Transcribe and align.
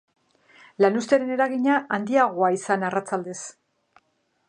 Lanuztearen 0.85 1.35
eragina 1.35 1.77
handiagoa 1.99 2.53
izan 2.59 2.87
arratsaldez. 2.91 3.41